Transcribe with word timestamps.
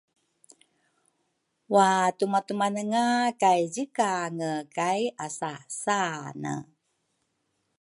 Watumatumanenga 1.73 3.05
kay 3.41 3.61
zikange 3.73 4.51
kayasasane? 4.75 6.55